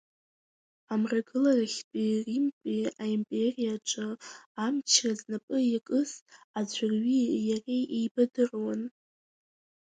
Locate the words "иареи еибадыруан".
7.49-8.81